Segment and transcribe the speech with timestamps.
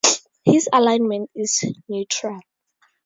[0.43, 2.39] His alignment is Neutral.